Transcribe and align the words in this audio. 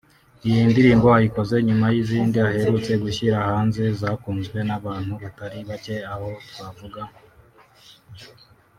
Iyi 0.47 0.61
ndirimbo 0.69 1.07
ayikoze 1.17 1.55
nyuma 1.67 1.85
y’izindi 1.93 2.37
aherutse 2.47 2.91
gushyira 3.03 3.37
hanze 3.47 3.81
zakunzwe 4.01 4.59
n’abantu 4.67 5.13
batari 5.21 5.59
bacye 5.69 5.95
aho 6.13 6.29
twavuga 6.49 7.01